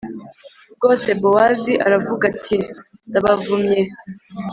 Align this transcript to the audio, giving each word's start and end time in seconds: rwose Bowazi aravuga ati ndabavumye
rwose 0.75 1.09
Bowazi 1.21 1.73
aravuga 1.87 2.23
ati 2.33 2.57
ndabavumye 3.07 3.79